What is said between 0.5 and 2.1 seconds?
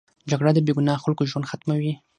د بې ګناه خلکو ژوند ختموي